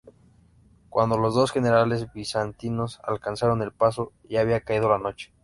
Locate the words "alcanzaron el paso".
3.03-4.11